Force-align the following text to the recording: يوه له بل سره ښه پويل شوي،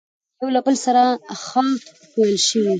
يوه 0.41 0.51
له 0.55 0.59
بل 0.65 0.75
سره 0.85 1.03
ښه 1.43 1.61
پويل 2.11 2.35
شوي، 2.47 2.69